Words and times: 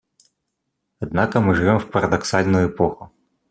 Однако 0.99 1.41
мы 1.41 1.53
живем 1.53 1.77
в 1.77 1.91
парадоксальную 1.91 2.71
эпоху. 2.73 3.13